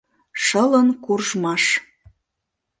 [0.43, 1.63] ШЫЛЫН КУРЖМАШ